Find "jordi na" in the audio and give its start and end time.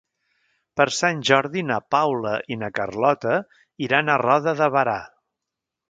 1.29-1.77